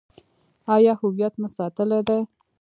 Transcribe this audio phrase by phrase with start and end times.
[0.75, 2.19] آیا هویت مو ساتلی دی؟